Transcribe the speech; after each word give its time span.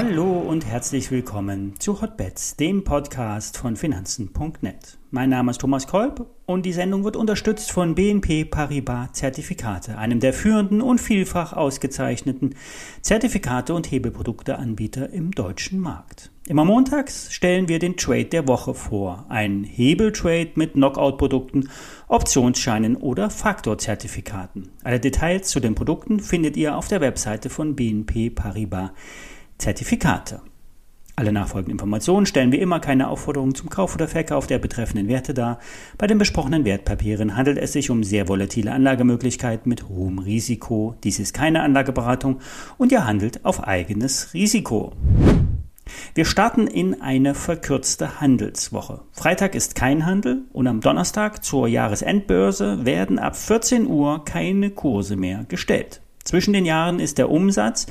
Hallo 0.00 0.38
und 0.38 0.64
herzlich 0.64 1.10
willkommen 1.10 1.74
zu 1.80 2.00
Hotbets, 2.00 2.54
dem 2.54 2.84
Podcast 2.84 3.58
von 3.58 3.74
Finanzen.net. 3.74 4.96
Mein 5.10 5.30
Name 5.30 5.50
ist 5.50 5.60
Thomas 5.60 5.88
Kolb 5.88 6.24
und 6.46 6.64
die 6.64 6.72
Sendung 6.72 7.02
wird 7.02 7.16
unterstützt 7.16 7.72
von 7.72 7.96
BNP 7.96 8.44
Paribas 8.44 9.14
Zertifikate, 9.14 9.98
einem 9.98 10.20
der 10.20 10.32
führenden 10.32 10.82
und 10.82 11.00
vielfach 11.00 11.52
ausgezeichneten 11.52 12.54
Zertifikate 13.02 13.74
und 13.74 13.90
Hebelprodukteanbieter 13.90 15.10
im 15.10 15.32
deutschen 15.32 15.80
Markt. 15.80 16.30
Immer 16.48 16.64
montags 16.64 17.30
stellen 17.30 17.68
wir 17.68 17.78
den 17.78 17.98
Trade 17.98 18.24
der 18.24 18.48
Woche 18.48 18.72
vor, 18.72 19.26
ein 19.28 19.64
Hebeltrade 19.64 20.52
mit 20.54 20.72
Knockout-Produkten, 20.72 21.68
Optionsscheinen 22.08 22.96
oder 22.96 23.28
Faktorzertifikaten. 23.28 24.70
Alle 24.82 24.98
Details 24.98 25.48
zu 25.48 25.60
den 25.60 25.74
Produkten 25.74 26.20
findet 26.20 26.56
ihr 26.56 26.78
auf 26.78 26.88
der 26.88 27.02
Webseite 27.02 27.50
von 27.50 27.76
BNP 27.76 28.30
Paribas 28.30 28.92
Zertifikate. 29.58 30.40
Alle 31.16 31.32
nachfolgenden 31.32 31.72
Informationen 31.72 32.24
stellen 32.24 32.50
wie 32.50 32.60
immer 32.60 32.80
keine 32.80 33.08
Aufforderung 33.08 33.54
zum 33.54 33.68
Kauf 33.68 33.94
oder 33.94 34.08
Verkauf 34.08 34.46
der 34.46 34.58
betreffenden 34.58 35.06
Werte 35.06 35.34
dar. 35.34 35.58
Bei 35.98 36.06
den 36.06 36.16
besprochenen 36.16 36.64
Wertpapieren 36.64 37.36
handelt 37.36 37.58
es 37.58 37.74
sich 37.74 37.90
um 37.90 38.02
sehr 38.02 38.26
volatile 38.26 38.72
Anlagemöglichkeiten 38.72 39.68
mit 39.68 39.86
hohem 39.90 40.18
Risiko. 40.18 40.94
Dies 41.04 41.18
ist 41.18 41.34
keine 41.34 41.60
Anlageberatung 41.60 42.38
und 42.78 42.90
ihr 42.90 43.04
handelt 43.04 43.44
auf 43.44 43.64
eigenes 43.64 44.32
Risiko. 44.32 44.94
Wir 46.14 46.24
starten 46.24 46.66
in 46.66 47.00
eine 47.00 47.34
verkürzte 47.34 48.20
Handelswoche. 48.20 49.02
Freitag 49.12 49.54
ist 49.54 49.74
kein 49.74 50.06
Handel 50.06 50.42
und 50.52 50.66
am 50.66 50.80
Donnerstag 50.80 51.44
zur 51.44 51.68
Jahresendbörse 51.68 52.84
werden 52.84 53.18
ab 53.18 53.36
14 53.36 53.86
Uhr 53.86 54.24
keine 54.24 54.70
Kurse 54.70 55.16
mehr 55.16 55.44
gestellt. 55.48 56.00
Zwischen 56.24 56.52
den 56.52 56.64
Jahren 56.64 57.00
ist 57.00 57.18
der 57.18 57.30
Umsatz 57.30 57.86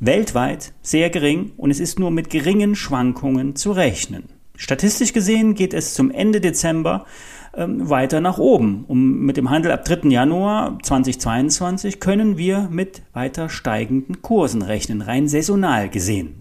weltweit 0.00 0.72
sehr 0.82 1.10
gering 1.10 1.52
und 1.56 1.70
es 1.70 1.80
ist 1.80 1.98
nur 1.98 2.10
mit 2.10 2.30
geringen 2.30 2.74
Schwankungen 2.74 3.56
zu 3.56 3.72
rechnen. 3.72 4.24
Statistisch 4.56 5.12
gesehen 5.12 5.54
geht 5.54 5.72
es 5.72 5.94
zum 5.94 6.10
Ende 6.10 6.40
Dezember 6.40 7.06
ähm, 7.54 7.88
weiter 7.88 8.20
nach 8.20 8.38
oben. 8.38 8.84
Um, 8.86 9.20
mit 9.20 9.36
dem 9.36 9.50
Handel 9.50 9.72
ab 9.72 9.84
3. 9.84 10.08
Januar 10.08 10.78
2022 10.82 11.98
können 11.98 12.36
wir 12.36 12.68
mit 12.70 13.02
weiter 13.12 13.48
steigenden 13.48 14.22
Kursen 14.22 14.62
rechnen, 14.62 15.00
rein 15.02 15.28
saisonal 15.28 15.88
gesehen. 15.88 16.34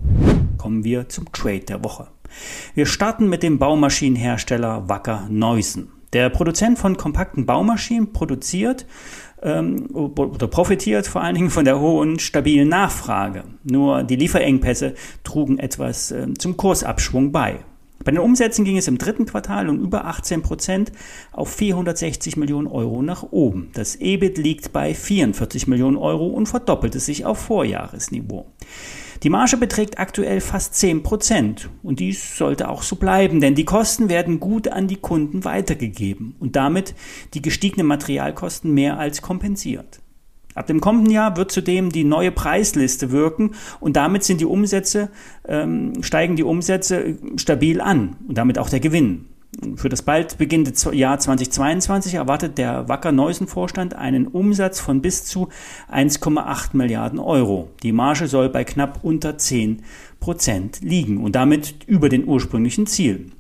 Kommen 0.60 0.84
wir 0.84 1.08
zum 1.08 1.32
Trade 1.32 1.62
der 1.62 1.84
Woche. 1.84 2.08
Wir 2.76 2.86
starten 2.86 3.30
mit 3.30 3.44
dem 3.44 3.58
Baumaschinenhersteller 3.58 4.90
Wacker 4.90 5.26
Neusen. 5.32 5.90
Der 6.12 6.30
Produzent 6.30 6.78
von 6.78 6.98
kompakten 6.98 7.46
Baumaschinen 7.46 8.12
produziert 8.12 8.86
ähm, 9.42 9.88
oder 9.94 10.48
profitiert 10.48 11.08
vor 11.08 11.22
allen 11.22 11.36
Dingen 11.36 11.50
von 11.50 11.64
der 11.64 11.80
hohen, 11.80 12.20
stabilen 12.20 12.68
Nachfrage. 12.68 13.46
Nur 13.64 14.04
die 14.04 14.18
Lieferengpässe 14.18 14.96
trugen 15.24 15.60
etwas 15.60 16.12
äh, 16.12 16.34
zum 16.38 16.58
Kursabschwung 16.58 17.32
bei. 17.32 17.60
Bei 18.04 18.12
den 18.12 18.20
Umsätzen 18.20 18.66
ging 18.66 18.78
es 18.78 18.88
im 18.88 18.98
dritten 18.98 19.26
Quartal 19.26 19.70
um 19.70 19.80
über 19.80 20.06
18 20.06 20.42
Prozent 20.42 20.92
auf 21.32 21.54
460 21.54 22.38
Millionen 22.38 22.68
Euro 22.68 23.02
nach 23.02 23.24
oben. 23.24 23.72
Das 23.74 23.96
EBIT 23.96 24.38
liegt 24.38 24.74
bei 24.74 24.94
44 24.94 25.68
Millionen 25.68 25.98
Euro 25.98 26.28
und 26.28 26.48
verdoppelte 26.48 27.00
sich 27.00 27.26
auf 27.26 27.40
Vorjahresniveau. 27.40 28.46
Die 29.24 29.30
Marge 29.30 29.58
beträgt 29.58 30.00
aktuell 30.00 30.40
fast 30.40 30.76
10 30.76 31.04
Prozent 31.04 31.70
und 31.84 32.00
dies 32.00 32.38
sollte 32.38 32.70
auch 32.70 32.84
so 32.84 32.96
bleiben, 32.96 33.42
denn 33.42 33.54
die 33.54 33.66
Kosten 33.66 34.08
werden 34.08 34.40
gut 34.40 34.70
an 34.70 34.88
die 34.88 34.96
Kunden 34.96 35.44
weitergegeben 35.44 36.36
und 36.40 36.56
damit 36.56 36.96
die 37.34 37.42
gestiegenen 37.42 37.86
Materialkosten 37.88 38.74
mehr 38.74 38.98
als 38.98 39.22
kompensiert. 39.22 40.00
Ab 40.56 40.68
dem 40.68 40.80
kommenden 40.80 41.12
Jahr 41.12 41.36
wird 41.36 41.52
zudem 41.52 41.92
die 41.92 42.06
neue 42.06 42.32
Preisliste 42.32 43.12
wirken 43.12 43.56
und 43.82 43.98
damit 43.98 44.24
sind 44.24 44.40
die 44.40 44.46
Umsätze, 44.46 45.10
ähm, 45.46 46.02
steigen 46.02 46.38
die 46.38 46.44
Umsätze 46.44 47.18
stabil 47.36 47.82
an 47.82 48.16
und 48.26 48.38
damit 48.38 48.58
auch 48.58 48.70
der 48.70 48.80
Gewinn. 48.80 49.26
Für 49.76 49.90
das 49.90 50.02
bald 50.02 50.38
beginnende 50.38 50.74
Jahr 50.96 51.20
2022 51.20 52.14
erwartet 52.14 52.58
der 52.58 52.88
Wacker 52.88 53.12
Neusen 53.12 53.48
Vorstand 53.48 53.94
einen 53.94 54.28
Umsatz 54.28 54.80
von 54.80 55.02
bis 55.02 55.26
zu 55.26 55.50
1,8 55.92 56.78
Milliarden 56.78 57.20
Euro. 57.20 57.70
Die 57.84 57.92
Marge 57.92 58.28
soll 58.28 58.50
bei 58.50 58.64
knapp 58.64 59.00
unter 59.04 59.38
10 59.38 59.84
Prozent 60.20 60.80
liegen 60.82 61.18
und 61.18 61.36
damit 61.36 61.76
über 61.88 62.10
den 62.10 62.26
ursprünglichen 62.26 62.88
Ziel. 62.88 63.32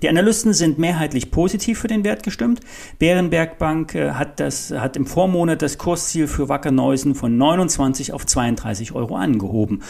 Die 0.00 0.08
Analysten 0.08 0.54
sind 0.54 0.78
mehrheitlich 0.78 1.30
positiv 1.30 1.78
für 1.78 1.86
den 1.86 2.02
Wert 2.02 2.22
gestimmt. 2.22 2.60
Bärenberg 2.98 3.58
Bank 3.58 3.94
äh, 3.94 4.12
hat, 4.12 4.40
das, 4.40 4.70
hat 4.70 4.96
im 4.96 5.06
Vormonat 5.06 5.60
das 5.60 5.76
Kursziel 5.76 6.26
für 6.26 6.48
Wacker 6.48 6.70
Neusen 6.70 7.14
von 7.14 7.36
29 7.36 8.12
auf 8.12 8.24
32 8.24 8.92
Euro 8.92 9.16
angehoben 9.16 9.82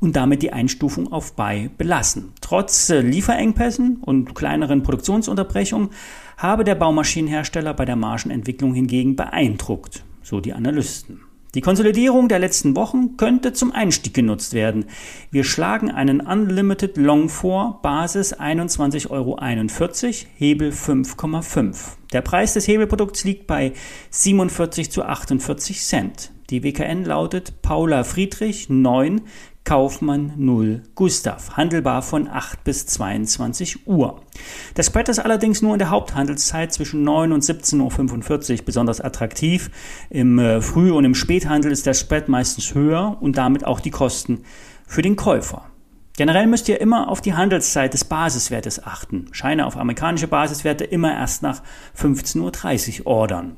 und 0.00 0.16
damit 0.16 0.42
die 0.42 0.52
Einstufung 0.52 1.12
auf 1.12 1.34
Buy 1.34 1.68
belassen. 1.76 2.32
Trotz 2.40 2.88
äh, 2.88 3.00
Lieferengpässen 3.00 3.96
und 3.96 4.34
kleineren 4.34 4.82
Produktionsunterbrechungen 4.82 5.90
habe 6.38 6.64
der 6.64 6.74
Baumaschinenhersteller 6.74 7.74
bei 7.74 7.84
der 7.84 7.96
Margenentwicklung 7.96 8.72
hingegen 8.72 9.14
beeindruckt, 9.14 10.04
so 10.22 10.40
die 10.40 10.54
Analysten. 10.54 11.20
Die 11.56 11.62
Konsolidierung 11.62 12.28
der 12.28 12.38
letzten 12.38 12.76
Wochen 12.76 13.16
könnte 13.16 13.52
zum 13.52 13.72
Einstieg 13.72 14.14
genutzt 14.14 14.54
werden. 14.54 14.84
Wir 15.32 15.42
schlagen 15.42 15.90
einen 15.90 16.20
Unlimited 16.20 16.96
Long 16.96 17.28
vor, 17.28 17.80
Basis 17.82 18.38
21,41 18.38 19.10
Euro, 19.10 19.36
Hebel 20.36 20.70
5,5. 20.70 21.96
Der 22.12 22.20
Preis 22.20 22.54
des 22.54 22.68
Hebelprodukts 22.68 23.24
liegt 23.24 23.48
bei 23.48 23.72
47 24.10 24.92
zu 24.92 25.02
48 25.02 25.80
Cent. 25.80 26.30
Die 26.50 26.62
WKN 26.62 27.04
lautet 27.04 27.62
Paula 27.62 28.04
Friedrich 28.04 28.68
9 28.68 29.22
Kaufmann 29.70 30.32
0 30.36 30.82
Gustav, 30.96 31.56
handelbar 31.56 32.02
von 32.02 32.26
8 32.26 32.64
bis 32.64 32.86
22 32.86 33.86
Uhr. 33.86 34.20
Der 34.76 34.82
Spread 34.82 35.08
ist 35.08 35.20
allerdings 35.20 35.62
nur 35.62 35.74
in 35.74 35.78
der 35.78 35.90
Haupthandelszeit 35.90 36.72
zwischen 36.72 37.04
9 37.04 37.30
und 37.30 37.44
17.45 37.44 38.58
Uhr 38.58 38.64
besonders 38.64 39.00
attraktiv. 39.00 39.70
Im 40.10 40.40
äh, 40.40 40.60
Früh- 40.60 40.90
und 40.90 41.04
im 41.04 41.14
Späthandel 41.14 41.70
ist 41.70 41.86
der 41.86 41.94
Spread 41.94 42.28
meistens 42.28 42.74
höher 42.74 43.18
und 43.20 43.38
damit 43.38 43.64
auch 43.64 43.78
die 43.78 43.92
Kosten 43.92 44.42
für 44.88 45.02
den 45.02 45.14
Käufer. 45.14 45.66
Generell 46.16 46.48
müsst 46.48 46.68
ihr 46.68 46.80
immer 46.80 47.08
auf 47.08 47.20
die 47.20 47.34
Handelszeit 47.34 47.94
des 47.94 48.04
Basiswertes 48.04 48.84
achten. 48.84 49.28
Scheine 49.30 49.66
auf 49.66 49.76
amerikanische 49.76 50.26
Basiswerte 50.26 50.82
immer 50.82 51.12
erst 51.12 51.44
nach 51.44 51.62
15.30 51.96 53.02
Uhr 53.02 53.06
ordern. 53.06 53.56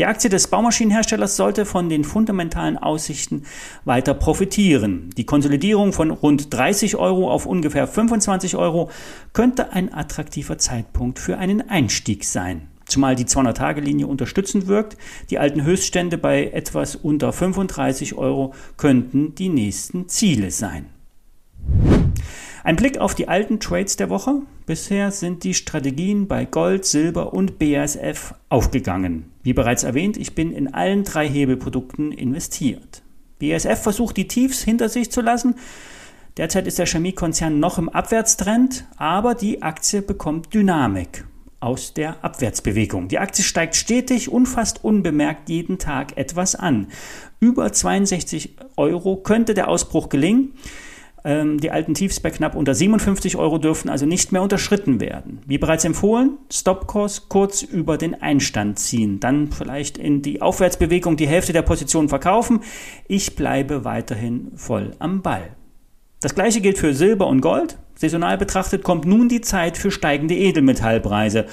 Die 0.00 0.06
Aktie 0.06 0.28
des 0.28 0.48
Baumaschinenherstellers 0.48 1.36
sollte 1.36 1.64
von 1.64 1.88
den 1.88 2.02
fundamentalen 2.02 2.76
Aussichten 2.76 3.44
weiter 3.84 4.12
profitieren. 4.12 5.10
Die 5.16 5.24
Konsolidierung 5.24 5.92
von 5.92 6.10
rund 6.10 6.52
30 6.52 6.96
Euro 6.96 7.30
auf 7.30 7.46
ungefähr 7.46 7.86
25 7.86 8.56
Euro 8.56 8.90
könnte 9.32 9.72
ein 9.72 9.94
attraktiver 9.94 10.58
Zeitpunkt 10.58 11.20
für 11.20 11.38
einen 11.38 11.70
Einstieg 11.70 12.24
sein. 12.24 12.68
Zumal 12.86 13.14
die 13.14 13.26
200-Tage-Linie 13.26 14.08
unterstützend 14.08 14.66
wirkt, 14.66 14.96
die 15.30 15.38
alten 15.38 15.62
Höchststände 15.62 16.18
bei 16.18 16.48
etwas 16.48 16.96
unter 16.96 17.32
35 17.32 18.14
Euro 18.14 18.52
könnten 18.76 19.36
die 19.36 19.48
nächsten 19.48 20.08
Ziele 20.08 20.50
sein. 20.50 20.86
Ein 22.64 22.74
Blick 22.74 22.98
auf 22.98 23.14
die 23.14 23.28
alten 23.28 23.60
Trades 23.60 23.94
der 23.94 24.10
Woche. 24.10 24.42
Bisher 24.66 25.12
sind 25.12 25.44
die 25.44 25.54
Strategien 25.54 26.26
bei 26.26 26.46
Gold, 26.46 26.84
Silber 26.84 27.32
und 27.32 27.60
BASF 27.60 28.34
aufgegangen. 28.48 29.33
Wie 29.44 29.52
bereits 29.52 29.84
erwähnt, 29.84 30.16
ich 30.16 30.34
bin 30.34 30.52
in 30.52 30.72
allen 30.72 31.04
drei 31.04 31.28
Hebelprodukten 31.28 32.12
investiert. 32.12 33.02
BASF 33.38 33.82
versucht 33.82 34.16
die 34.16 34.26
Tiefs 34.26 34.62
hinter 34.62 34.88
sich 34.88 35.12
zu 35.12 35.20
lassen. 35.20 35.56
Derzeit 36.38 36.66
ist 36.66 36.78
der 36.78 36.86
Chemiekonzern 36.86 37.60
noch 37.60 37.78
im 37.78 37.90
Abwärtstrend, 37.90 38.86
aber 38.96 39.34
die 39.34 39.62
Aktie 39.62 40.00
bekommt 40.00 40.54
Dynamik 40.54 41.26
aus 41.60 41.92
der 41.92 42.24
Abwärtsbewegung. 42.24 43.08
Die 43.08 43.18
Aktie 43.18 43.44
steigt 43.44 43.76
stetig 43.76 44.30
und 44.30 44.46
fast 44.46 44.82
unbemerkt 44.82 45.50
jeden 45.50 45.78
Tag 45.78 46.16
etwas 46.16 46.54
an. 46.54 46.88
Über 47.38 47.70
62 47.70 48.56
Euro 48.76 49.16
könnte 49.16 49.52
der 49.52 49.68
Ausbruch 49.68 50.08
gelingen. 50.08 50.54
Ähm, 51.24 51.58
die 51.58 51.70
alten 51.70 51.94
Tiefs 51.94 52.20
bei 52.20 52.30
knapp 52.30 52.54
unter 52.54 52.74
57 52.74 53.36
Euro 53.36 53.56
dürfen 53.56 53.88
also 53.88 54.04
nicht 54.04 54.30
mehr 54.30 54.42
unterschritten 54.42 55.00
werden. 55.00 55.40
Wie 55.46 55.56
bereits 55.56 55.84
empfohlen, 55.84 56.36
Stopkurs 56.52 57.30
kurz 57.30 57.62
über 57.62 57.96
den 57.96 58.20
Einstand 58.20 58.78
ziehen, 58.78 59.20
dann 59.20 59.50
vielleicht 59.50 59.96
in 59.96 60.20
die 60.20 60.42
Aufwärtsbewegung 60.42 61.16
die 61.16 61.26
Hälfte 61.26 61.54
der 61.54 61.62
Position 61.62 62.10
verkaufen. 62.10 62.60
Ich 63.08 63.36
bleibe 63.36 63.84
weiterhin 63.84 64.52
voll 64.56 64.92
am 64.98 65.22
Ball. 65.22 65.56
Das 66.20 66.34
gleiche 66.34 66.60
gilt 66.60 66.78
für 66.78 66.94
Silber 66.94 67.26
und 67.26 67.40
Gold. 67.40 67.78
Saisonal 67.96 68.36
betrachtet 68.36 68.82
kommt 68.82 69.06
nun 69.06 69.28
die 69.28 69.40
Zeit 69.40 69.78
für 69.78 69.90
steigende 69.90 70.34
Edelmetallpreise. 70.34 71.46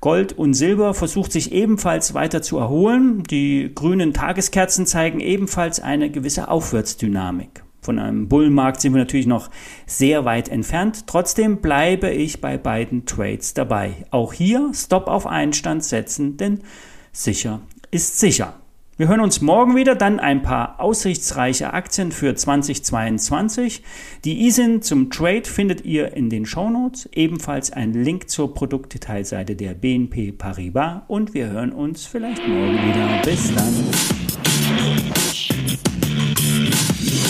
Gold 0.00 0.32
und 0.32 0.54
Silber 0.54 0.92
versucht 0.92 1.32
sich 1.32 1.52
ebenfalls 1.52 2.14
weiter 2.14 2.42
zu 2.42 2.58
erholen. 2.58 3.22
Die 3.24 3.70
grünen 3.74 4.12
Tageskerzen 4.12 4.86
zeigen 4.86 5.20
ebenfalls 5.20 5.80
eine 5.80 6.10
gewisse 6.10 6.48
Aufwärtsdynamik. 6.48 7.63
Von 7.84 7.98
einem 7.98 8.28
Bullenmarkt 8.28 8.80
sind 8.80 8.94
wir 8.94 9.00
natürlich 9.00 9.26
noch 9.26 9.50
sehr 9.86 10.24
weit 10.24 10.48
entfernt. 10.48 11.06
Trotzdem 11.06 11.58
bleibe 11.58 12.10
ich 12.10 12.40
bei 12.40 12.56
beiden 12.56 13.04
Trades 13.04 13.52
dabei. 13.52 14.06
Auch 14.10 14.32
hier 14.32 14.70
Stop 14.72 15.06
auf 15.06 15.26
Einstand 15.26 15.84
setzen, 15.84 16.38
denn 16.38 16.60
sicher 17.12 17.60
ist 17.90 18.18
sicher. 18.18 18.54
Wir 18.96 19.08
hören 19.08 19.20
uns 19.20 19.40
morgen 19.40 19.74
wieder, 19.74 19.96
dann 19.96 20.20
ein 20.20 20.42
paar 20.42 20.80
aussichtsreiche 20.80 21.72
Aktien 21.72 22.12
für 22.12 22.34
2022. 22.34 23.82
Die 24.24 24.46
ISIN 24.46 24.82
zum 24.82 25.10
Trade 25.10 25.44
findet 25.44 25.84
ihr 25.84 26.14
in 26.14 26.30
den 26.30 26.46
Shownotes, 26.46 27.08
ebenfalls 27.12 27.72
ein 27.72 27.92
Link 27.92 28.30
zur 28.30 28.54
Produktdetailseite 28.54 29.56
der 29.56 29.74
BNP 29.74 30.30
Paribas 30.32 31.02
und 31.08 31.34
wir 31.34 31.48
hören 31.48 31.72
uns 31.72 32.06
vielleicht 32.06 32.46
morgen 32.46 32.74
wieder. 32.74 33.22
Bis 33.24 33.52
dann. 33.52 34.23